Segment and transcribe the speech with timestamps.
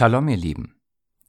[0.00, 0.80] Shalom, ihr Lieben.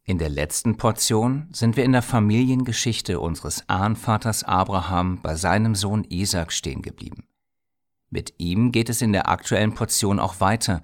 [0.05, 6.05] In der letzten Portion sind wir in der Familiengeschichte unseres Ahnvaters Abraham bei seinem Sohn
[6.05, 7.27] Isaac stehen geblieben.
[8.09, 10.83] Mit ihm geht es in der aktuellen Portion auch weiter,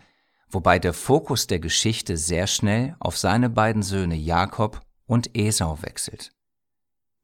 [0.50, 6.34] wobei der Fokus der Geschichte sehr schnell auf seine beiden Söhne Jakob und Esau wechselt.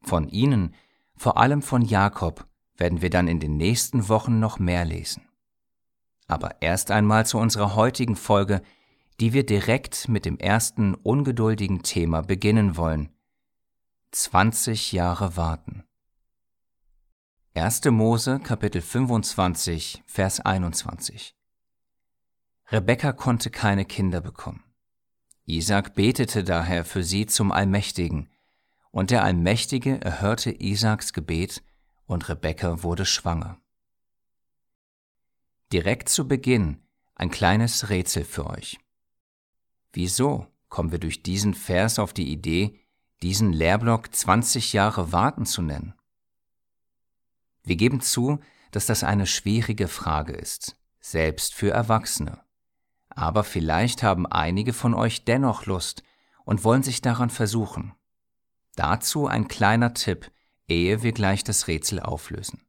[0.01, 0.75] Von ihnen,
[1.17, 5.23] vor allem von Jakob, werden wir dann in den nächsten Wochen noch mehr lesen.
[6.29, 8.61] Aber erst einmal zu unserer heutigen Folge,
[9.19, 13.09] die wir direkt mit dem ersten ungeduldigen Thema beginnen wollen.
[14.11, 15.83] 20 Jahre warten.
[17.55, 17.85] 1.
[17.85, 21.35] Mose Kapitel 25 Vers 21
[22.71, 24.63] Rebekka konnte keine Kinder bekommen.
[25.45, 28.29] Isaac betete daher für sie zum Allmächtigen,
[28.91, 31.63] und der Allmächtige erhörte Isaaks Gebet,
[32.05, 33.59] und Rebekka wurde schwanger.
[35.71, 36.81] Direkt zu Beginn
[37.15, 38.79] ein kleines Rätsel für euch.
[39.93, 42.79] Wieso kommen wir durch diesen Vers auf die Idee,
[43.21, 45.93] diesen Lehrblock 20 Jahre warten zu nennen?
[47.63, 48.39] Wir geben zu,
[48.71, 52.41] dass das eine schwierige Frage ist, selbst für Erwachsene.
[53.09, 56.03] Aber vielleicht haben einige von euch dennoch Lust
[56.43, 57.93] und wollen sich daran versuchen.
[58.75, 60.31] Dazu ein kleiner Tipp,
[60.67, 62.65] ehe wir gleich das Rätsel auflösen.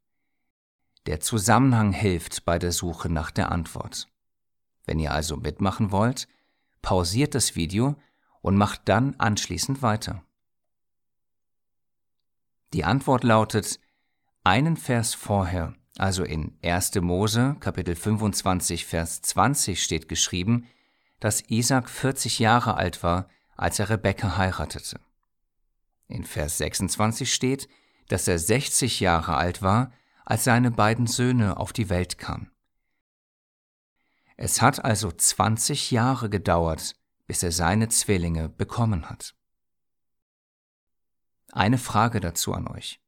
[1.06, 4.08] Der Zusammenhang hilft bei der Suche nach der Antwort.
[4.84, 6.28] Wenn ihr also mitmachen wollt,
[6.84, 7.96] pausiert das Video
[8.42, 10.22] und macht dann anschließend weiter.
[12.74, 13.80] Die Antwort lautet,
[14.44, 16.96] einen Vers vorher, also in 1.
[16.96, 20.68] Mose Kapitel 25 Vers 20 steht geschrieben,
[21.20, 25.00] dass Isaac 40 Jahre alt war, als er Rebekka heiratete.
[26.06, 27.68] In Vers 26 steht,
[28.08, 29.90] dass er 60 Jahre alt war,
[30.26, 32.50] als seine beiden Söhne auf die Welt kamen.
[34.36, 39.34] Es hat also 20 Jahre gedauert, bis er seine Zwillinge bekommen hat.
[41.52, 43.00] Eine Frage dazu an euch.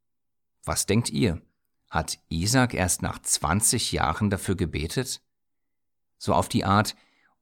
[0.65, 1.43] Was denkt ihr?
[1.91, 5.21] Hat Isaac erst nach 20 Jahren dafür gebetet?
[6.19, 6.95] So auf die Art,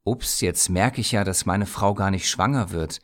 [0.02, 3.00] ups, jetzt merke ich ja, dass meine Frau gar nicht schwanger wird.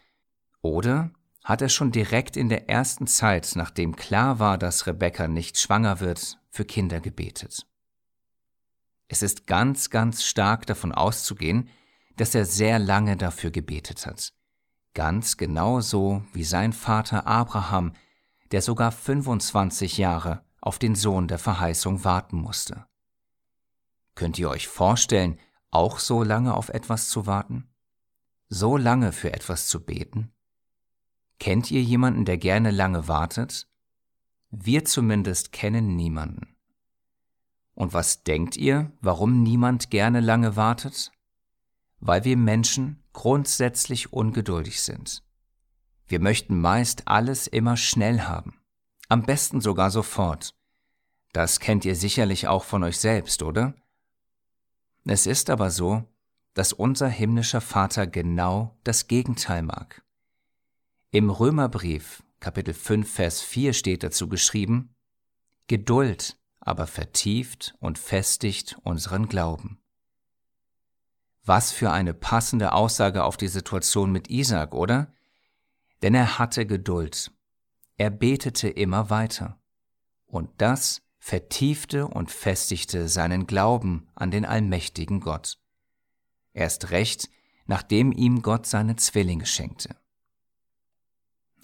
[0.62, 1.10] Oder
[1.44, 6.00] hat er schon direkt in der ersten Zeit, nachdem klar war, dass Rebecca nicht schwanger
[6.00, 7.66] wird, für Kinder gebetet?
[9.12, 11.69] Es ist ganz, ganz stark davon auszugehen,
[12.16, 14.32] dass er sehr lange dafür gebetet hat.
[14.94, 17.93] Ganz genau so wie sein Vater Abraham,
[18.53, 22.87] der sogar 25 Jahre auf den Sohn der Verheißung warten musste.
[24.15, 25.41] Könnt ihr euch vorstellen,
[25.72, 27.69] auch so lange auf etwas zu warten?
[28.48, 30.31] So lange für etwas zu beten?
[31.41, 33.66] Kennt ihr jemanden, der gerne lange wartet?
[34.50, 36.54] Wir zumindest kennen niemanden.
[37.80, 41.12] Und was denkt ihr, warum niemand gerne lange wartet?
[41.98, 45.24] Weil wir Menschen grundsätzlich ungeduldig sind.
[46.06, 48.60] Wir möchten meist alles immer schnell haben,
[49.08, 50.54] am besten sogar sofort.
[51.32, 53.72] Das kennt ihr sicherlich auch von euch selbst, oder?
[55.06, 56.04] Es ist aber so,
[56.52, 60.04] dass unser himmlischer Vater genau das Gegenteil mag.
[61.12, 64.94] Im Römerbrief Kapitel 5 Vers 4 steht dazu geschrieben,
[65.66, 69.81] Geduld aber vertieft und festigt unseren Glauben.
[71.44, 75.12] Was für eine passende Aussage auf die Situation mit Isaac, oder?
[76.03, 77.32] Denn er hatte Geduld.
[77.97, 79.59] Er betete immer weiter.
[80.26, 85.59] Und das vertiefte und festigte seinen Glauben an den allmächtigen Gott.
[86.53, 87.28] Erst recht,
[87.66, 89.97] nachdem ihm Gott seine Zwillinge schenkte.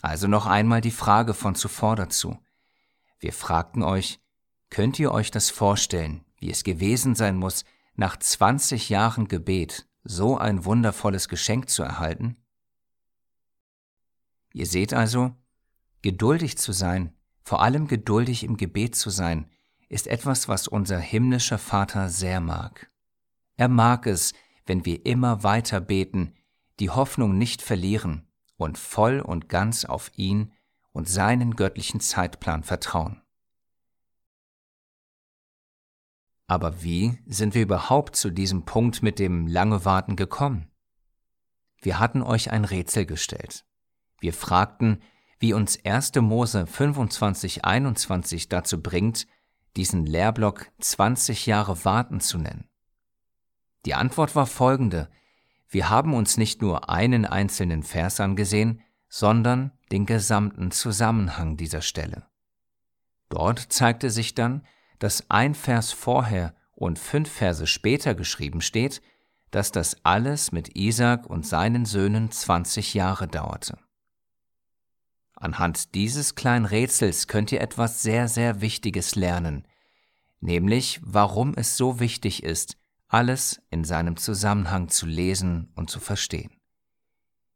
[0.02, 2.38] Also noch einmal die Frage von zuvor dazu.
[3.18, 4.20] Wir fragten euch,
[4.70, 10.36] Könnt ihr euch das vorstellen, wie es gewesen sein muss, nach 20 Jahren Gebet so
[10.36, 12.36] ein wundervolles Geschenk zu erhalten?
[14.52, 15.34] Ihr seht also,
[16.02, 19.50] geduldig zu sein, vor allem geduldig im Gebet zu sein,
[19.88, 22.90] ist etwas, was unser himmlischer Vater sehr mag.
[23.56, 24.32] Er mag es,
[24.66, 26.34] wenn wir immer weiter beten,
[26.80, 28.26] die Hoffnung nicht verlieren
[28.56, 30.52] und voll und ganz auf ihn
[30.92, 33.22] und seinen göttlichen Zeitplan vertrauen.
[36.46, 40.70] Aber wie sind wir überhaupt zu diesem Punkt mit dem lange Warten gekommen?
[41.80, 43.64] Wir hatten euch ein Rätsel gestellt.
[44.20, 45.02] Wir fragten,
[45.38, 46.14] wie uns 1.
[46.16, 49.26] Mose 25, 21 dazu bringt,
[49.76, 52.68] diesen Lehrblock 20 Jahre Warten zu nennen.
[53.84, 55.10] Die Antwort war folgende.
[55.68, 62.26] Wir haben uns nicht nur einen einzelnen Vers angesehen, sondern den gesamten Zusammenhang dieser Stelle.
[63.28, 64.66] Dort zeigte sich dann,
[64.98, 69.02] dass ein Vers vorher und fünf Verse später geschrieben steht,
[69.50, 73.78] dass das alles mit Isaac und seinen Söhnen 20 Jahre dauerte.
[75.34, 79.66] Anhand dieses kleinen Rätsels könnt ihr etwas sehr, sehr Wichtiges lernen,
[80.40, 82.76] nämlich warum es so wichtig ist,
[83.08, 86.50] alles in seinem Zusammenhang zu lesen und zu verstehen.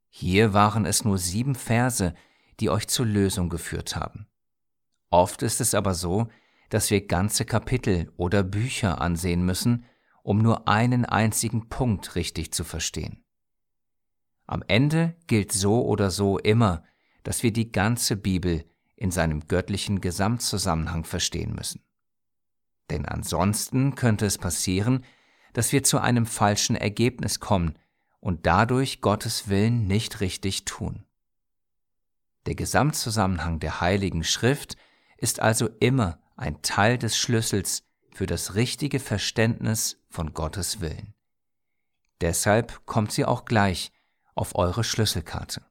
[0.08, 2.14] Hier waren es nur sieben Verse,
[2.60, 4.26] die euch zur Lösung geführt haben.
[5.08, 6.28] Oft ist es aber so,
[6.70, 9.84] dass wir ganze Kapitel oder Bücher ansehen müssen,
[10.22, 13.22] um nur einen einzigen Punkt richtig zu verstehen.
[14.46, 16.82] Am Ende gilt so oder so immer,
[17.22, 18.64] dass wir die ganze Bibel
[18.96, 21.82] in seinem göttlichen Gesamtzusammenhang verstehen müssen.
[22.90, 25.04] Denn ansonsten könnte es passieren,
[25.52, 27.74] dass wir zu einem falschen Ergebnis kommen
[28.20, 31.04] und dadurch Gottes Willen nicht richtig tun.
[32.46, 34.76] Der Gesamtzusammenhang der Heiligen Schrift
[35.16, 41.14] ist also immer ein Teil des Schlüssels für das richtige Verständnis von Gottes Willen.
[42.22, 43.92] Deshalb kommt sie auch gleich
[44.34, 45.66] auf eure Schlüsselkarte.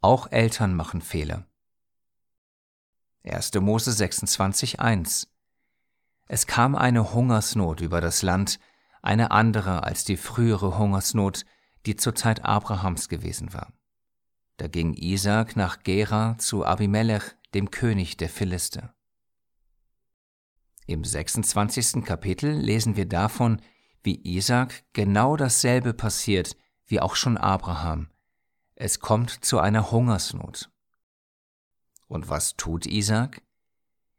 [0.00, 1.46] Auch Eltern machen Fehler.
[3.24, 3.52] 1.
[3.56, 5.26] Mose 26.1
[6.26, 8.58] Es kam eine Hungersnot über das Land,
[9.02, 11.44] eine andere als die frühere Hungersnot,
[11.86, 13.72] die zur Zeit Abrahams gewesen war.
[14.56, 17.22] Da ging Isaac nach Gera zu Abimelech,
[17.54, 18.94] dem König der Philister.
[20.86, 22.04] Im 26.
[22.04, 23.62] Kapitel lesen wir davon,
[24.02, 26.56] wie Isaac genau dasselbe passiert
[26.90, 28.08] wie auch schon Abraham,
[28.74, 30.70] es kommt zu einer Hungersnot.
[32.08, 33.42] Und was tut Isaac?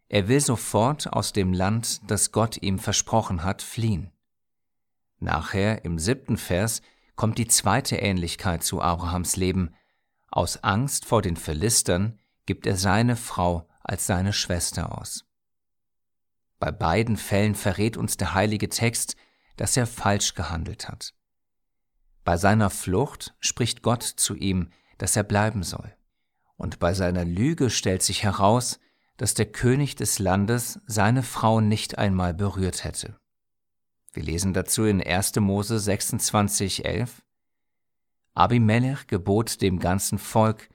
[0.07, 4.11] Er will sofort aus dem Land, das Gott ihm versprochen hat, fliehen.
[5.21, 6.81] Nachher im siebten Vers
[7.15, 9.75] kommt die zweite Ähnlichkeit zu Abrahams Leben.
[10.31, 15.25] Aus Angst vor den Philistern gibt er seine Frau als seine Schwester aus.
[16.57, 19.15] Bei beiden Fällen verrät uns der heilige Text,
[19.57, 21.13] dass er falsch gehandelt hat.
[22.23, 25.95] Bei seiner Flucht spricht Gott zu ihm, dass er bleiben soll.
[26.57, 28.79] Und bei seiner Lüge stellt sich heraus,
[29.17, 33.20] dass der König des Landes seine Frau nicht einmal berührt hätte.
[34.13, 35.35] Wir lesen dazu in 1.
[35.37, 37.23] Mose 26, 11.
[38.33, 40.69] Abimelech gebot dem ganzen Volk,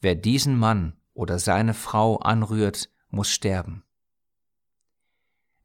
[0.00, 3.84] wer diesen Mann oder seine Frau anrührt, muss sterben.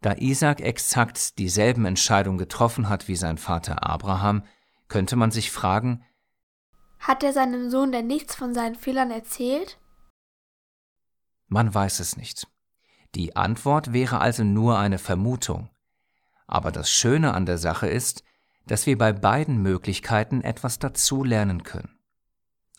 [0.01, 4.43] Da Isaac exakt dieselben Entscheidungen getroffen hat wie sein Vater Abraham,
[4.87, 6.03] könnte man sich fragen,
[6.99, 9.79] hat er seinem Sohn denn nichts von seinen Fehlern erzählt?
[11.47, 12.47] Man weiß es nicht.
[13.13, 15.69] Die Antwort wäre also nur eine Vermutung.
[16.47, 18.23] Aber das Schöne an der Sache ist,
[18.67, 21.99] dass wir bei beiden Möglichkeiten etwas dazulernen können.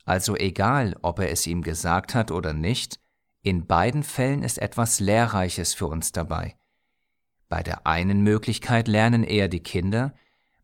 [0.04, 3.00] Also egal, ob er es ihm gesagt hat oder nicht,
[3.42, 6.56] in beiden Fällen ist etwas Lehrreiches für uns dabei.
[7.48, 10.14] Bei der einen Möglichkeit lernen eher die Kinder,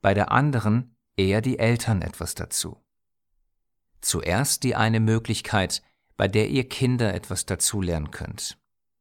[0.00, 2.78] bei der anderen eher die Eltern etwas dazu.
[4.00, 5.82] Zuerst die eine Möglichkeit,
[6.16, 8.58] bei der ihr Kinder etwas dazulernen könnt,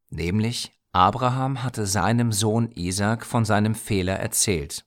[0.10, 4.86] nämlich Abraham hatte seinem Sohn Isaac von seinem Fehler erzählt.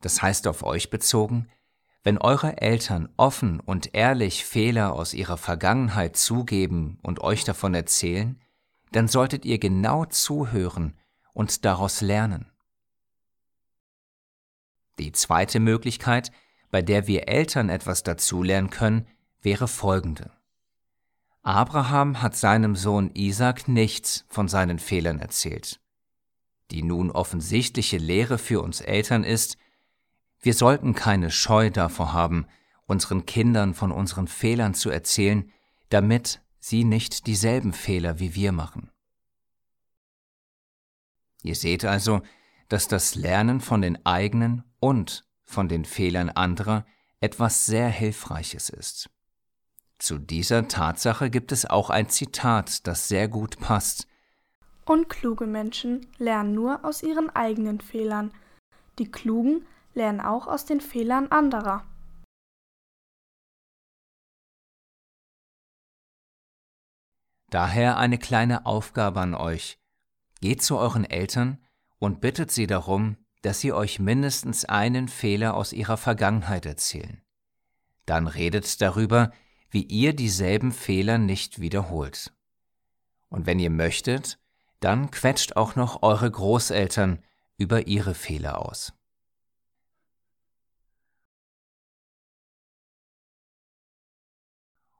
[0.00, 1.48] Das heißt auf euch bezogen,
[2.02, 8.40] wenn eure Eltern offen und ehrlich Fehler aus ihrer Vergangenheit zugeben und euch davon erzählen,
[8.92, 10.96] dann solltet ihr genau zuhören
[11.32, 12.50] und daraus lernen.
[14.98, 16.30] Die zweite Möglichkeit,
[16.70, 19.06] bei der wir Eltern etwas dazulernen können,
[19.40, 20.30] wäre folgende.
[21.44, 25.78] Abraham hat seinem Sohn Isaac nichts von seinen Fehlern erzählt.
[26.70, 29.58] Die nun offensichtliche Lehre für uns Eltern ist,
[30.40, 32.46] wir sollten keine Scheu davor haben,
[32.86, 35.52] unseren Kindern von unseren Fehlern zu erzählen,
[35.90, 38.90] damit sie nicht dieselben Fehler wie wir machen.
[41.42, 42.22] Ihr seht also,
[42.70, 46.86] dass das Lernen von den eigenen und von den Fehlern anderer
[47.20, 49.10] etwas sehr Hilfreiches ist.
[49.98, 54.06] Zu dieser Tatsache gibt es auch ein Zitat, das sehr gut passt.
[54.84, 58.32] Unkluge Menschen lernen nur aus ihren eigenen Fehlern.
[58.98, 61.84] Die Klugen lernen auch aus den Fehlern anderer.
[67.50, 69.78] Daher eine kleine Aufgabe an euch.
[70.40, 71.64] Geht zu euren Eltern
[71.98, 77.22] und bittet sie darum, dass sie euch mindestens einen Fehler aus ihrer Vergangenheit erzählen.
[78.06, 79.32] Dann redet darüber,
[79.74, 82.32] wie ihr dieselben Fehler nicht wiederholt.
[83.28, 84.38] Und wenn ihr möchtet,
[84.78, 87.20] dann quetscht auch noch eure Großeltern
[87.56, 88.92] über ihre Fehler aus.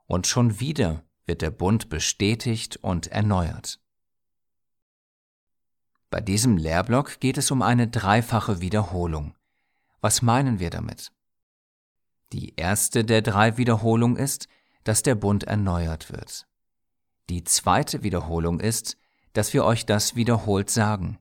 [0.07, 3.81] Und schon wieder wird der Bund bestätigt und erneuert.
[6.11, 9.37] Bei diesem Lehrblock geht es um eine dreifache Wiederholung.
[10.01, 11.13] Was meinen wir damit?
[12.33, 14.49] Die erste der drei Wiederholungen ist,
[14.85, 16.47] dass der Bund erneuert wird.
[17.29, 18.97] Die zweite Wiederholung ist,
[19.33, 21.19] dass wir euch das wiederholt sagen.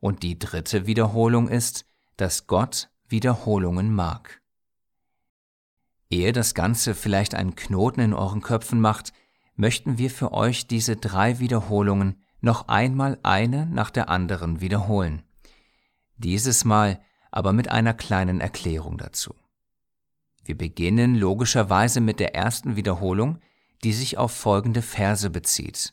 [0.00, 4.40] Und die dritte Wiederholung ist, dass Gott Wiederholungen mag.
[6.10, 9.12] Ehe das Ganze vielleicht einen Knoten in euren Köpfen macht,
[9.56, 15.22] möchten wir für euch diese drei Wiederholungen noch einmal eine nach der anderen wiederholen.
[16.16, 19.34] Dieses Mal aber mit einer kleinen Erklärung dazu.
[20.48, 23.38] Wir beginnen logischerweise mit der ersten Wiederholung,
[23.84, 25.92] die sich auf folgende Verse bezieht.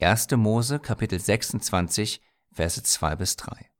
[0.00, 0.32] 1.
[0.32, 2.20] Mose Kapitel 26
[2.52, 3.70] Verse 2 bis 3.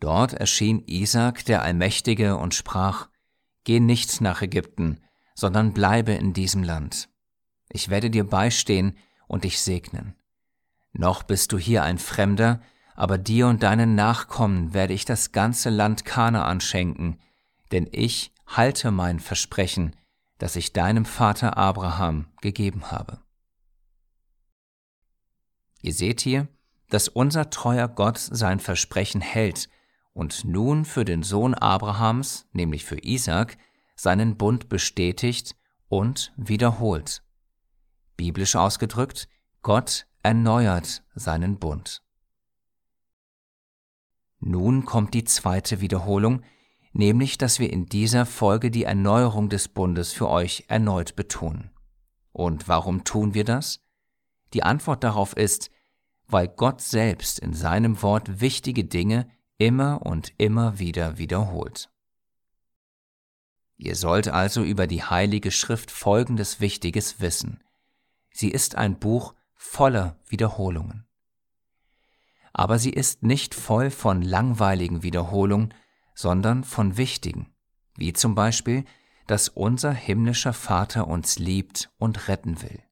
[0.00, 3.10] Dort erschien Isaac der Allmächtige und sprach,
[3.64, 5.02] Geh nicht nach Ägypten,
[5.34, 7.10] sondern bleibe in diesem Land.
[7.68, 8.96] Ich werde dir beistehen
[9.28, 10.16] und dich segnen.
[10.94, 12.62] Noch bist du hier ein Fremder,
[12.94, 17.18] aber dir und deinen Nachkommen werde ich das ganze Land Kanaan schenken,
[17.70, 19.96] denn ich halte mein Versprechen,
[20.38, 23.20] das ich deinem Vater Abraham gegeben habe.
[25.80, 26.48] Ihr seht hier,
[26.88, 29.68] dass unser treuer Gott sein Versprechen hält
[30.12, 33.56] und nun für den Sohn Abrahams, nämlich für Isaac,
[33.96, 35.56] seinen Bund bestätigt
[35.88, 37.22] und wiederholt.
[38.16, 39.28] Biblisch ausgedrückt,
[39.62, 42.02] Gott erneuert seinen Bund.
[44.38, 46.42] Nun kommt die zweite Wiederholung,
[46.92, 51.70] nämlich dass wir in dieser Folge die Erneuerung des Bundes für euch erneut betonen.
[52.32, 53.80] Und warum tun wir das?
[54.52, 55.70] Die Antwort darauf ist,
[56.26, 61.90] weil Gott selbst in seinem Wort wichtige Dinge immer und immer wieder wiederholt.
[63.76, 67.62] Ihr sollt also über die Heilige Schrift Folgendes Wichtiges wissen.
[68.30, 71.06] Sie ist ein Buch voller Wiederholungen.
[72.52, 75.74] Aber sie ist nicht voll von langweiligen Wiederholungen,
[76.14, 77.52] sondern von wichtigen,
[77.96, 78.84] wie zum Beispiel,
[79.26, 82.82] dass unser himmlischer Vater uns liebt und retten will.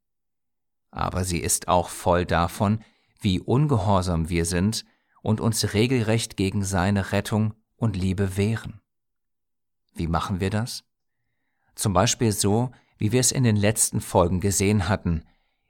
[0.91, 2.83] Aber sie ist auch voll davon,
[3.21, 4.85] wie ungehorsam wir sind
[5.23, 8.81] und uns regelrecht gegen seine Rettung und Liebe wehren.
[9.95, 10.85] Wie machen wir das?
[11.75, 15.25] Zum Beispiel so, wie wir es in den letzten Folgen gesehen hatten,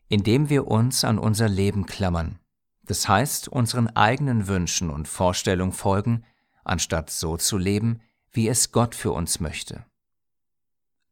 [0.08, 2.38] indem wir uns an unser Leben klammern,
[2.82, 6.24] das heißt unseren eigenen Wünschen und Vorstellungen folgen,
[6.64, 8.00] anstatt so zu leben,
[8.32, 9.84] wie es Gott für uns möchte.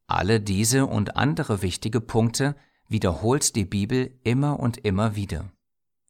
[0.07, 2.55] Alle diese und andere wichtige Punkte
[2.87, 5.51] wiederholt die Bibel immer und immer wieder,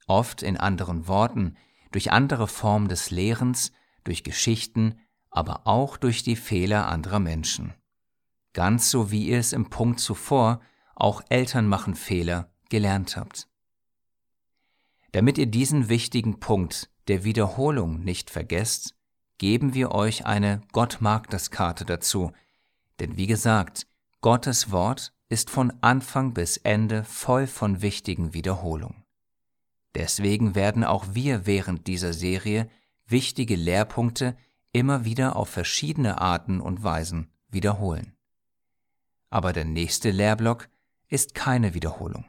[0.08, 1.58] oft in anderen Worten,
[1.92, 7.74] durch andere Formen des Lehrens, durch Geschichten, aber auch durch die Fehler anderer Menschen.
[8.54, 10.62] Ganz so wie ihr es im Punkt zuvor,
[10.96, 13.48] auch Eltern machen Fehler, gelernt habt.
[15.12, 18.96] Damit ihr diesen wichtigen Punkt der Wiederholung nicht vergesst,
[19.40, 22.32] geben wir euch eine Gott mag das Karte dazu,
[23.00, 23.88] denn wie gesagt,
[24.22, 29.04] Gottes Wort ist von Anfang bis Ende voll von wichtigen Wiederholungen.
[29.96, 32.70] Deswegen werden auch wir während dieser Serie
[33.08, 34.38] wichtige Lehrpunkte
[34.72, 38.16] immer wieder auf verschiedene Arten und Weisen wiederholen.
[39.30, 40.70] Aber der nächste Lehrblock
[41.08, 42.26] ist keine Wiederholung.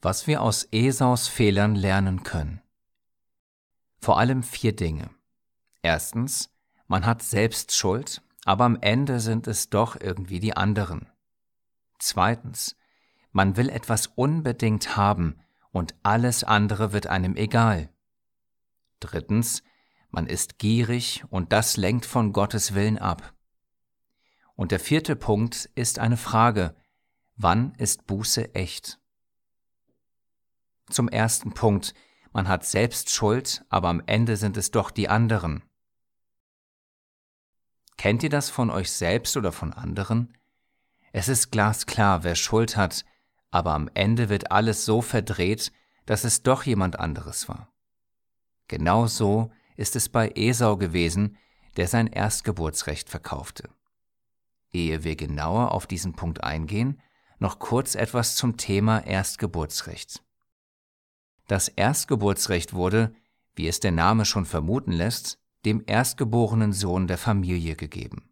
[0.00, 2.60] Was wir aus Esaus Fehlern lernen können.
[4.06, 5.10] Vor allem vier Dinge.
[5.82, 6.54] Erstens,
[6.86, 11.10] man hat selbst Schuld, aber am Ende sind es doch irgendwie die anderen.
[11.98, 12.76] Zweitens,
[13.32, 15.40] man will etwas unbedingt haben
[15.72, 17.90] und alles andere wird einem egal.
[19.00, 19.64] Drittens,
[20.10, 23.34] man ist gierig und das lenkt von Gottes Willen ab.
[24.54, 26.76] Und der vierte Punkt ist eine Frage,
[27.34, 29.00] wann ist Buße echt?
[30.90, 31.92] Zum ersten Punkt,
[32.36, 35.62] man hat selbst Schuld, aber am Ende sind es doch die anderen.
[37.96, 40.36] Kennt ihr das von euch selbst oder von anderen?
[41.12, 43.06] Es ist glasklar, wer Schuld hat,
[43.50, 45.72] aber am Ende wird alles so verdreht,
[46.04, 47.72] dass es doch jemand anderes war.
[48.68, 51.38] Genau so ist es bei Esau gewesen,
[51.78, 53.70] der sein Erstgeburtsrecht verkaufte.
[54.72, 57.00] Ehe wir genauer auf diesen Punkt eingehen,
[57.38, 60.25] noch kurz etwas zum Thema Erstgeburtsrecht.
[61.46, 63.14] Das Erstgeburtsrecht wurde,
[63.54, 68.28] wie es der Name schon vermuten lässt, dem erstgeborenen Sohn der Familie gegeben.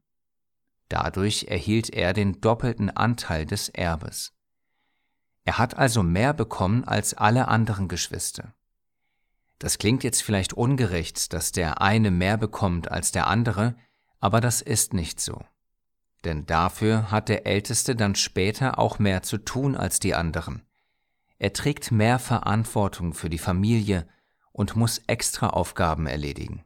[0.89, 4.33] Dadurch erhielt er den doppelten Anteil des Erbes.
[5.45, 8.55] Er hat also mehr bekommen als alle anderen Geschwister.
[9.59, 13.77] Das klingt jetzt vielleicht ungerecht, dass der eine mehr bekommt als der andere,
[14.21, 15.43] aber das ist nicht so.
[16.25, 20.63] denn dafür hat der Älteste dann später auch mehr zu tun als die anderen.
[21.45, 24.09] Er trägt mehr Verantwortung für die Familie
[24.53, 26.65] und muss extra Aufgaben erledigen.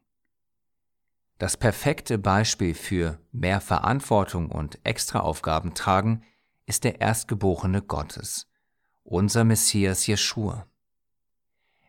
[1.39, 6.23] Das perfekte Beispiel für mehr Verantwortung und extra Aufgaben tragen
[6.65, 8.47] ist der Erstgeborene Gottes,
[9.03, 10.69] unser Messias Jeschua.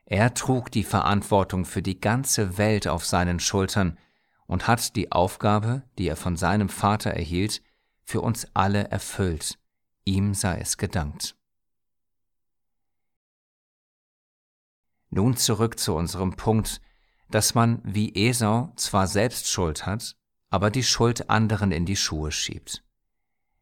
[0.05, 3.99] Er trug die Verantwortung für die ganze Welt auf seinen Schultern
[4.47, 7.61] und hat die Aufgabe, die er von seinem Vater erhielt,
[8.03, 9.59] für uns alle erfüllt.
[10.05, 11.38] Ihm sei es gedankt.
[15.09, 16.81] Nun zurück zu unserem Punkt,
[17.29, 20.15] dass man wie Esau zwar selbst Schuld hat,
[20.49, 22.83] aber die Schuld anderen in die Schuhe schiebt.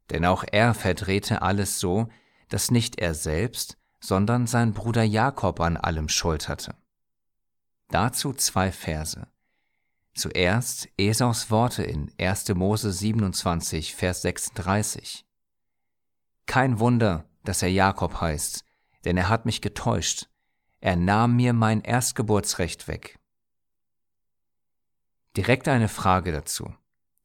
[0.10, 2.08] Denn auch er verdrehte alles so,
[2.50, 6.76] dass nicht er selbst, sondern sein Bruder Jakob an allem Schuld hatte.
[7.90, 9.28] Dazu zwei Verse.
[10.14, 12.50] Zuerst Esaus Worte in 1.
[12.56, 15.26] Mose 27, Vers 36.
[16.46, 18.64] Kein Wunder, dass er Jakob heißt,
[19.06, 20.28] denn er hat mich getäuscht.
[20.88, 23.20] Er nahm mir mein Erstgeburtsrecht weg.
[25.36, 26.74] Direkt eine Frage dazu.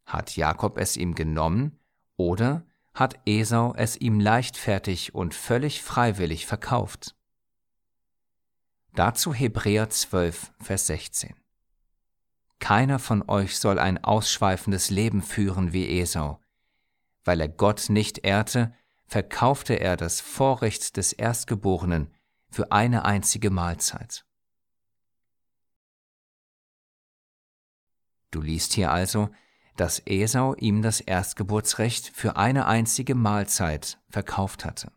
[0.05, 1.79] Hat Jakob es ihm genommen
[2.17, 7.15] oder hat Esau es ihm leichtfertig und völlig freiwillig verkauft.
[8.95, 11.37] Dazu Hebräer 12, Vers 16.
[12.59, 16.41] Keiner von euch soll ein ausschweifendes Leben führen wie Esau.
[17.23, 18.75] Weil er Gott nicht ehrte,
[19.07, 22.13] verkaufte er das Vorrecht des Erstgeborenen
[22.53, 24.25] für eine einzige Mahlzeit.
[28.31, 29.31] Du liest hier also,
[29.77, 34.93] dass Esau ihm das Erstgeburtsrecht für eine einzige Mahlzeit verkauft hatte.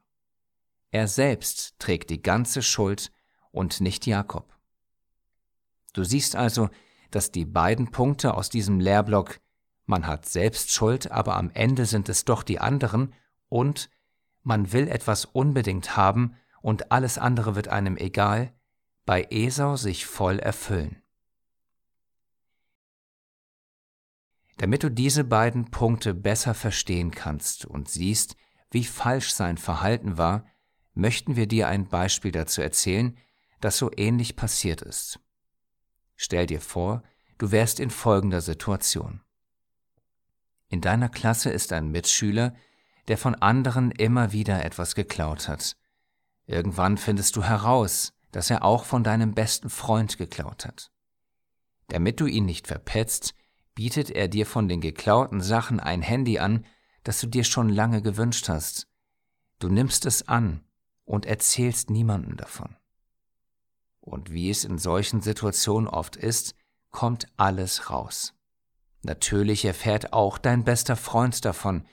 [0.91, 3.11] Er selbst trägt die ganze Schuld
[3.51, 4.53] und nicht Jakob.
[5.93, 6.69] Du siehst also,
[7.09, 9.39] dass die beiden Punkte aus diesem Lehrblock
[9.85, 13.13] man hat selbst Schuld, aber am Ende sind es doch die anderen
[13.49, 13.89] und
[14.41, 16.35] man will etwas unbedingt haben
[16.65, 18.51] und alles andere wird einem egal,
[19.05, 20.99] bei Esau sich voll erfüllen.
[24.57, 28.35] Damit du diese beiden Punkte besser verstehen kannst und siehst,
[28.71, 30.47] wie falsch sein Verhalten war,
[30.95, 33.15] möchten wir dir ein Beispiel dazu erzählen,
[33.61, 35.19] das so ähnlich passiert ist.
[36.15, 37.03] Stell dir vor,
[37.37, 39.21] du wärst in folgender Situation.
[40.69, 42.55] In deiner Klasse ist ein Mitschüler,
[43.07, 45.77] der von anderen immer wieder etwas geklaut hat.
[46.47, 50.91] Irgendwann findest du heraus, dass er auch von deinem besten Freund geklaut hat.
[51.87, 53.33] Damit du ihn nicht verpetzt,
[53.75, 56.65] bietet er dir von den geklauten Sachen ein Handy an,
[57.03, 58.87] das du dir schon lange gewünscht hast.
[59.59, 60.63] Du nimmst es an
[61.05, 62.75] und erzählst niemandem davon.
[63.99, 66.55] Und wie es in solchen Situationen oft ist,
[66.91, 68.33] kommt alles raus.
[69.01, 71.85] Natürlich erfährt auch dein bester Freund davon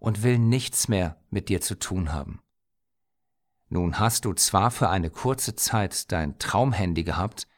[0.00, 2.42] und will nichts mehr mit dir zu tun haben.
[3.72, 7.48] Nun hast du zwar für eine kurze Zeit dein Traumhandy gehabt,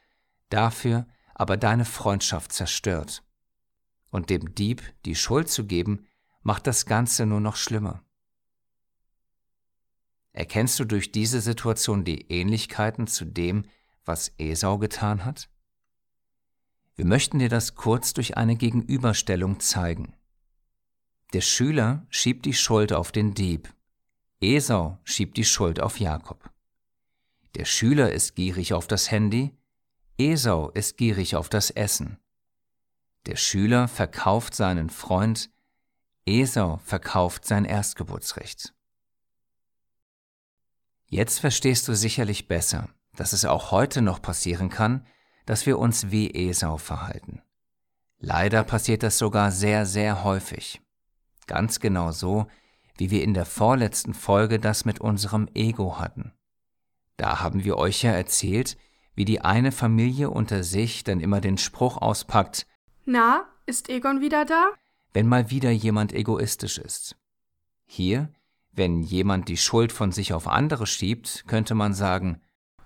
[0.49, 3.25] dafür aber deine Freundschaft zerstört
[4.11, 6.07] und dem Dieb die Schuld zu geben,
[6.43, 8.05] macht das Ganze nur noch schlimmer.
[10.33, 13.65] Erkennst du durch diese Situation die Ähnlichkeiten zu dem,
[14.05, 15.49] was Esau getan hat?
[16.95, 20.15] Wir möchten dir das kurz durch eine Gegenüberstellung zeigen.
[21.33, 23.75] Der Schüler schiebt die Schuld auf den Dieb,
[24.41, 26.51] Esau schiebt die Schuld auf Jakob.
[27.55, 29.57] Der Schüler ist gierig auf das Handy,
[30.19, 32.19] Esau ist gierig auf das Essen.
[33.27, 35.51] Der Schüler verkauft seinen Freund,
[36.27, 38.75] Esau verkauft sein Erstgeburtsrecht.
[41.07, 45.07] Jetzt verstehst du sicherlich besser, dass es auch heute noch passieren kann,
[45.47, 47.43] dass wir uns wie Esau verhalten.
[48.19, 50.81] Leider passiert das sogar sehr, sehr häufig.
[51.47, 52.47] Ganz genau so,
[52.97, 56.33] wie wir in der vorletzten Folge das mit unserem Ego hatten.
[57.17, 58.77] Da haben wir euch ja erzählt,
[59.15, 62.67] wie die eine Familie unter sich dann immer den Spruch auspackt,
[63.07, 64.73] na, ist Egon wieder da?
[65.13, 67.17] Wenn mal wieder jemand egoistisch ist.
[67.85, 68.33] Hier,
[68.73, 72.41] wenn jemand die Schuld von sich auf andere schiebt, könnte man sagen,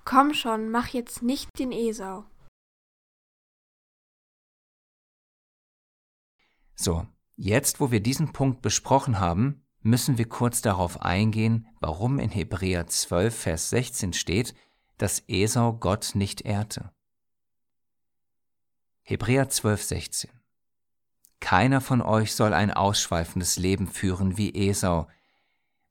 [0.05, 2.25] Komm schon, mach jetzt nicht den Esau.
[6.75, 12.31] So, jetzt wo wir diesen Punkt besprochen haben, müssen wir kurz darauf eingehen, warum in
[12.31, 14.55] Hebräer 12, Vers 16 steht,
[14.97, 16.91] dass Esau Gott nicht ehrte.
[19.03, 20.31] Hebräer 12, 16.
[21.41, 25.09] Keiner von euch soll ein ausschweifendes Leben führen wie Esau.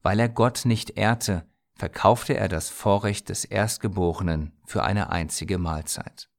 [0.03, 6.29] Weil er Gott nicht ehrte, verkaufte er das Vorrecht des Erstgeborenen für eine einzige Mahlzeit.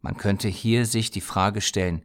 [0.00, 2.04] Man könnte hier sich die Frage stellen,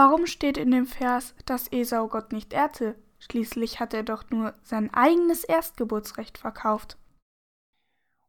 [0.00, 2.94] Warum steht in dem Vers, dass Esau Gott nicht ehrte?
[3.18, 6.96] Schließlich hat er doch nur sein eigenes Erstgeburtsrecht verkauft.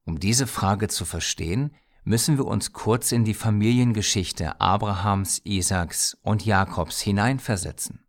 [0.04, 6.44] Um diese Frage zu verstehen, müssen wir uns kurz in die Familiengeschichte Abrahams, Isaaks und
[6.44, 8.04] Jakobs hineinversetzen.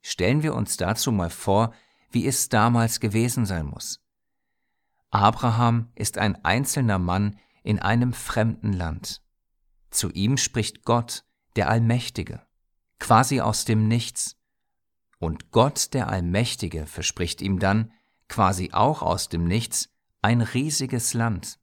[0.00, 1.74] Stellen wir uns dazu mal vor,
[2.10, 4.00] wie es damals gewesen sein muss.
[5.10, 9.20] Abraham ist ein einzelner Mann in einem fremden Land.
[9.90, 12.40] Zu ihm spricht Gott, der Allmächtige,
[13.00, 14.36] quasi aus dem Nichts.
[15.18, 17.92] Und Gott, der Allmächtige, verspricht ihm dann,
[18.28, 19.90] quasi auch aus dem Nichts,
[20.22, 21.58] ein riesiges Land.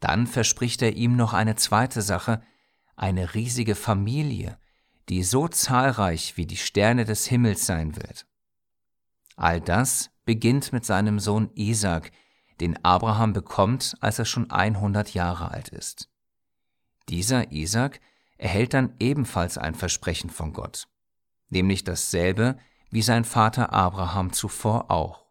[0.00, 2.42] Dann verspricht er ihm noch eine zweite Sache,
[2.96, 4.58] eine riesige Familie,
[5.08, 8.26] die so zahlreich wie die Sterne des Himmels sein wird.
[9.36, 12.12] All das beginnt mit seinem Sohn Isaac,
[12.60, 16.08] den Abraham bekommt, als er schon 100 Jahre alt ist.
[17.08, 18.00] Dieser Isaac
[18.36, 20.88] erhält dann ebenfalls ein Versprechen von Gott,
[21.48, 22.58] nämlich dasselbe
[22.90, 25.26] wie sein Vater Abraham zuvor auch.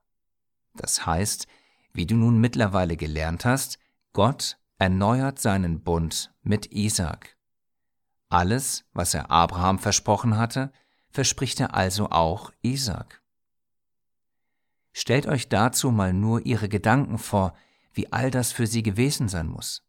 [0.76, 1.48] Das heißt,
[1.94, 3.80] wie du nun mittlerweile gelernt hast,
[4.12, 7.38] Gott erneuert seinen Bund mit Isaac.
[8.30, 10.72] Alles, was er Abraham versprochen hatte,
[11.10, 13.22] verspricht er also auch Isaac.
[14.92, 17.56] Stellt euch dazu mal nur ihre Gedanken vor,
[17.94, 19.84] wie all das für sie gewesen sein muss.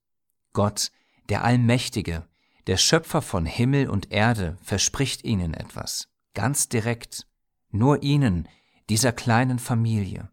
[0.52, 0.92] Gott,
[1.28, 2.26] der Allmächtige,
[2.66, 7.26] der Schöpfer von Himmel und Erde, verspricht ihnen etwas, ganz direkt,
[7.70, 8.48] nur ihnen,
[8.88, 10.30] dieser kleinen Familie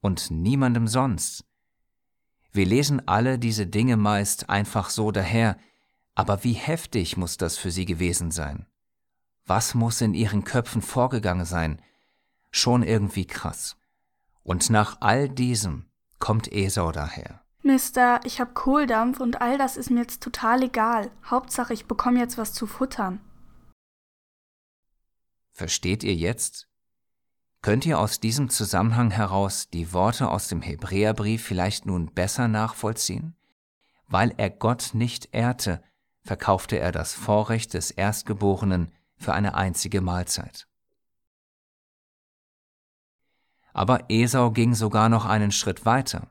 [0.00, 1.44] und niemandem sonst.
[2.52, 5.56] Wir lesen alle diese Dinge meist einfach so daher,
[6.14, 8.66] aber wie heftig muss das für sie gewesen sein?
[9.46, 11.80] Was muss in ihren Köpfen vorgegangen sein?
[12.50, 13.76] Schon irgendwie krass.
[14.42, 15.86] Und nach all diesem
[16.18, 17.42] kommt Esau daher.
[17.62, 21.10] Mister, ich hab Kohldampf und all das ist mir jetzt total egal.
[21.24, 23.20] Hauptsache, ich bekomme jetzt was zu futtern.
[25.52, 26.68] Versteht ihr jetzt?
[27.60, 33.36] Könnt ihr aus diesem Zusammenhang heraus die Worte aus dem Hebräerbrief vielleicht nun besser nachvollziehen?
[34.06, 35.82] Weil er Gott nicht ehrte,
[36.22, 40.68] verkaufte er das Vorrecht des Erstgeborenen für eine einzige Mahlzeit.
[43.72, 46.30] Aber Esau ging sogar noch einen Schritt weiter.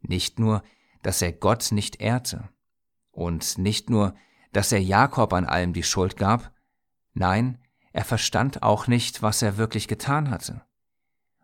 [0.00, 0.62] Nicht nur,
[1.02, 2.48] dass er Gott nicht ehrte
[3.10, 4.14] und nicht nur,
[4.52, 6.52] dass er Jakob an allem die Schuld gab,
[7.14, 7.58] nein,
[7.92, 10.62] er verstand auch nicht, was er wirklich getan hatte.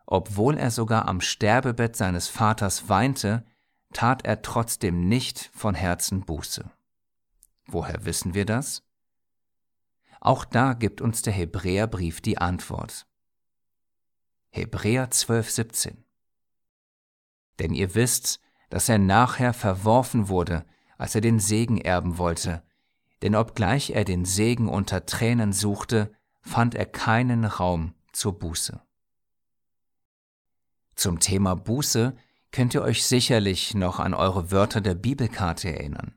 [0.05, 3.45] Obwohl er sogar am Sterbebett seines Vaters weinte,
[3.93, 6.69] tat er trotzdem nicht von Herzen Buße.
[7.67, 8.83] Woher wissen wir das?
[10.19, 13.07] Auch da gibt uns der Hebräerbrief die Antwort.
[14.49, 16.05] Hebräer 12, 17.
[17.59, 18.39] Denn ihr wisst,
[18.69, 20.65] dass er nachher verworfen wurde,
[20.97, 22.63] als er den Segen erben wollte,
[23.21, 28.81] denn obgleich er den Segen unter Tränen suchte, fand er keinen Raum zur Buße.
[30.95, 32.15] Zum Thema Buße
[32.51, 36.15] könnt ihr euch sicherlich noch an eure Wörter der Bibelkarte erinnern.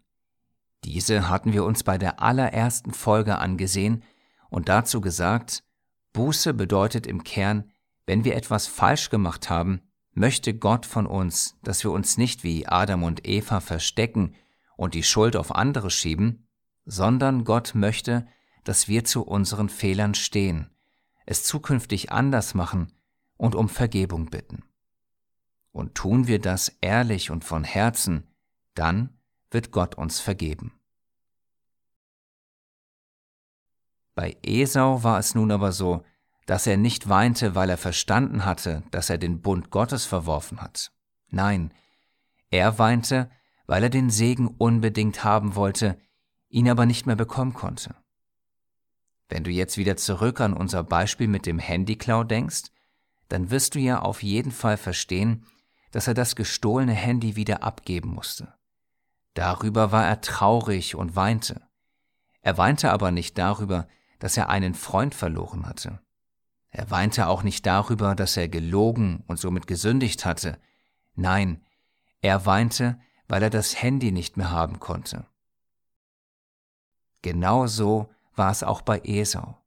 [0.84, 4.04] Diese hatten wir uns bei der allerersten Folge angesehen
[4.48, 5.64] und dazu gesagt,
[6.12, 7.72] Buße bedeutet im Kern,
[8.06, 9.82] wenn wir etwas falsch gemacht haben,
[10.18, 14.34] möchte Gott von uns, dass wir uns nicht wie Adam und Eva verstecken
[14.76, 16.46] und die Schuld auf andere schieben,
[16.84, 18.26] sondern Gott möchte,
[18.64, 20.70] dass wir zu unseren Fehlern stehen,
[21.24, 22.92] es zukünftig anders machen
[23.36, 24.64] und um Vergebung bitten.
[25.72, 28.26] Und tun wir das ehrlich und von Herzen,
[28.74, 29.18] dann
[29.50, 30.72] wird Gott uns vergeben.
[34.14, 36.02] Bei Esau war es nun aber so,
[36.48, 40.90] dass er nicht weinte, weil er verstanden hatte, dass er den Bund Gottes verworfen hat.
[41.28, 41.74] Nein,
[42.50, 43.30] er weinte,
[43.66, 45.98] weil er den Segen unbedingt haben wollte,
[46.48, 47.94] ihn aber nicht mehr bekommen konnte.
[49.28, 52.70] Wenn du jetzt wieder zurück an unser Beispiel mit dem Handyklau denkst,
[53.28, 55.44] dann wirst du ja auf jeden Fall verstehen,
[55.90, 58.54] dass er das gestohlene Handy wieder abgeben musste.
[59.34, 61.60] Darüber war er traurig und weinte.
[62.40, 63.86] Er weinte aber nicht darüber,
[64.18, 66.00] dass er einen Freund verloren hatte.
[66.70, 70.58] Er weinte auch nicht darüber, dass er gelogen und somit gesündigt hatte.
[71.14, 71.64] Nein,
[72.20, 75.26] er weinte, weil er das Handy nicht mehr haben konnte.
[77.22, 79.58] Genau so war es auch bei Esau.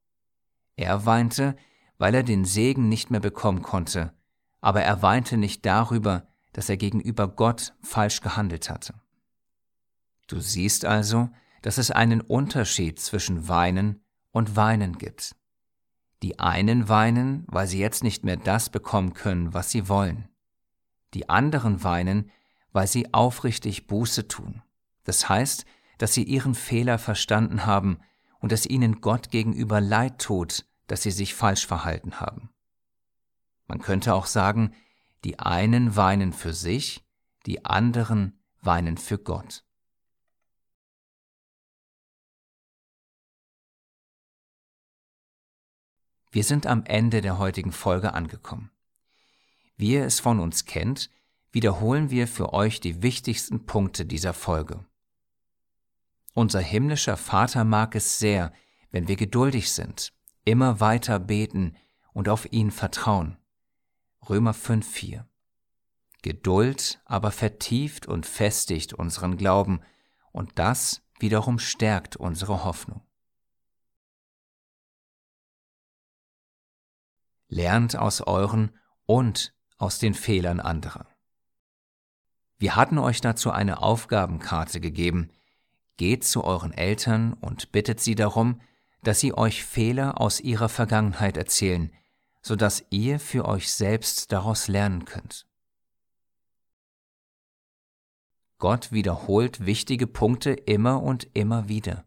[0.76, 1.56] Er weinte,
[1.98, 4.12] weil er den Segen nicht mehr bekommen konnte,
[4.60, 8.94] aber er weinte nicht darüber, dass er gegenüber Gott falsch gehandelt hatte.
[10.26, 11.28] Du siehst also,
[11.62, 15.36] dass es einen Unterschied zwischen Weinen und Weinen gibt.
[16.22, 20.28] Die einen weinen, weil sie jetzt nicht mehr das bekommen können, was sie wollen.
[21.14, 22.30] Die anderen weinen,
[22.72, 24.62] weil sie aufrichtig Buße tun.
[25.04, 25.66] Das heißt,
[25.98, 27.98] dass sie ihren Fehler verstanden haben
[28.40, 32.50] und dass ihnen Gott gegenüber leid tut, dass sie sich falsch verhalten haben.
[33.66, 34.74] Man könnte auch sagen,
[35.24, 37.04] die einen weinen für sich,
[37.46, 39.64] die anderen weinen für Gott.
[46.32, 48.70] Wir sind am Ende der heutigen Folge angekommen.
[49.76, 51.10] Wie ihr es von uns kennt,
[51.50, 54.82] wiederholen wir für euch die wichtigsten Punkte dieser Folge.
[56.32, 58.50] Unser himmlischer Vater mag es sehr,
[58.90, 60.14] wenn wir geduldig sind,
[60.46, 61.76] immer weiter beten
[62.14, 63.36] und auf ihn vertrauen.
[64.26, 65.24] Römer 5,4
[66.22, 69.82] Geduld aber vertieft und festigt unseren Glauben,
[70.30, 73.02] und das wiederum stärkt unsere Hoffnung.
[77.52, 78.70] Lernt aus euren
[79.04, 81.06] und aus den Fehlern anderer.
[82.56, 85.28] Wir hatten euch dazu eine Aufgabenkarte gegeben.
[85.98, 88.62] Geht zu euren Eltern und bittet sie darum,
[89.02, 91.92] dass sie euch Fehler aus ihrer Vergangenheit erzählen,
[92.40, 95.46] so dass ihr für euch selbst daraus lernen könnt.
[98.56, 102.06] Gott wiederholt wichtige Punkte immer und immer wieder.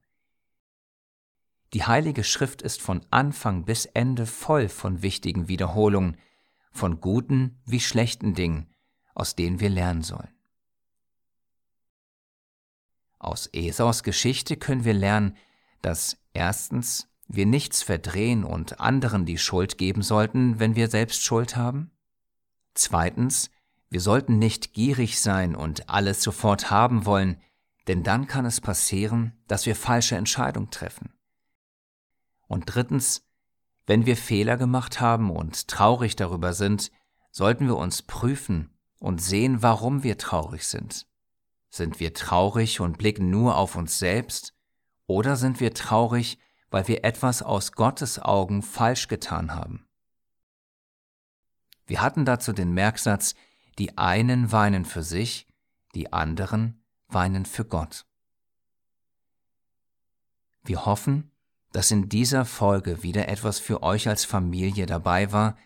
[1.74, 6.18] Die Heilige Schrift ist von Anfang bis Ende voll von wichtigen Wiederholungen,
[6.72, 8.70] von guten wie schlechten Dingen,
[9.14, 10.34] aus denen wir lernen sollen.
[13.18, 15.36] Aus Esaus Geschichte können wir lernen,
[15.82, 21.56] dass erstens wir nichts verdrehen und anderen die Schuld geben sollten, wenn wir selbst Schuld
[21.56, 21.92] haben.
[22.76, 23.50] Zweitens,
[23.90, 27.42] wir sollten nicht gierig sein und alles sofort haben wollen,
[27.88, 31.15] denn dann kann es passieren, dass wir falsche Entscheidungen treffen.
[32.48, 33.26] Und drittens,
[33.86, 36.92] wenn wir Fehler gemacht haben und traurig darüber sind,
[37.32, 41.08] sollten wir uns prüfen und sehen, warum wir traurig sind.
[41.70, 44.54] Sind wir traurig und blicken nur auf uns selbst,
[45.08, 46.40] oder sind wir traurig,
[46.72, 49.86] weil wir etwas aus Gottes Augen falsch getan haben?
[51.86, 53.36] Wir hatten dazu den Merksatz,
[53.78, 55.48] die einen weinen für sich,
[55.94, 58.06] die anderen weinen für Gott.
[60.64, 61.32] Wir hoffen,
[61.76, 65.58] dass in dieser Folge wieder etwas für euch als Familie dabei war,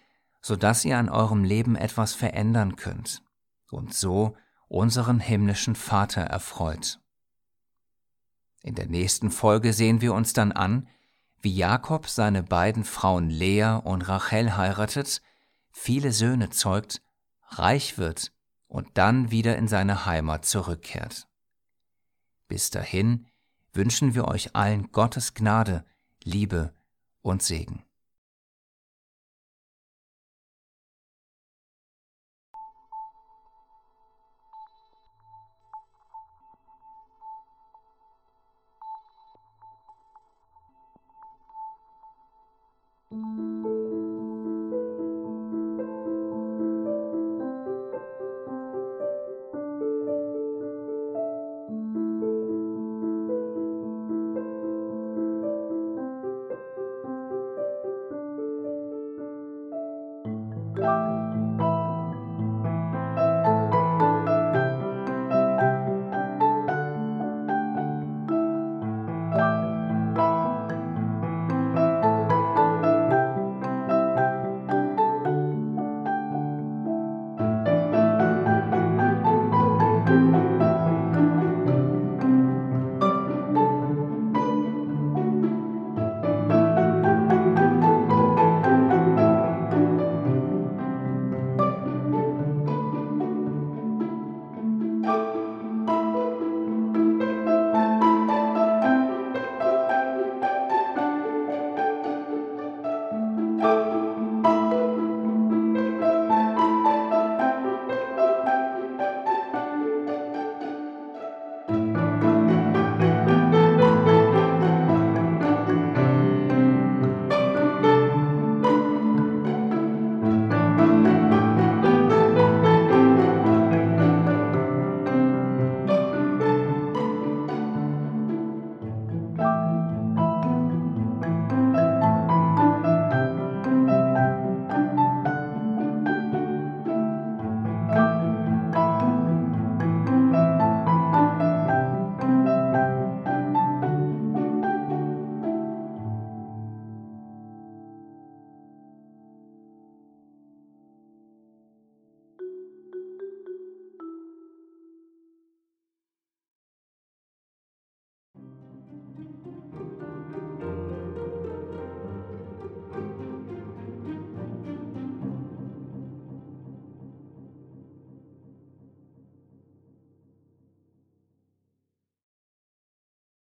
[0.42, 3.22] so dass ihr an eurem Leben etwas verändern könnt
[3.70, 4.36] und so
[4.70, 7.00] unseren himmlischen Vater erfreut.
[8.64, 10.88] In der nächsten Folge sehen wir uns dann an,
[11.42, 15.22] wie Jakob seine beiden Frauen Lea und Rachel heiratet,
[15.70, 17.04] viele Söhne zeugt,
[17.50, 18.32] reich wird
[18.68, 21.28] und dann wieder in seine Heimat zurückkehrt.
[22.48, 23.28] Bis dahin
[23.74, 25.86] wünschen wir euch allen Gottes Gnade,
[26.30, 26.74] Liebe
[27.24, 27.84] und Segen.
[43.12, 43.49] thank you